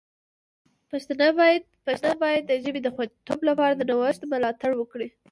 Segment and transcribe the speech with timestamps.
[1.85, 5.07] پښتانه باید د ژبې د خوندیتوب لپاره د نوښت ملاتړ وکړي.